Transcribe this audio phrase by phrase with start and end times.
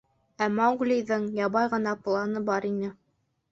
[0.45, 2.93] Ә Мауглиҙың ябай ғына планы бар ине.